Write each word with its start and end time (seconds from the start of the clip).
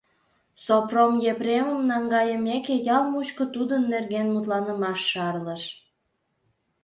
Сопром 0.63 1.13
Епремым 1.31 1.81
наҥгайымеке, 1.89 2.75
ял 2.95 3.03
мучко 3.11 3.43
тудын 3.55 3.83
нерген 3.93 4.27
мутланымаш 4.33 4.99
шарлыш. 5.11 5.63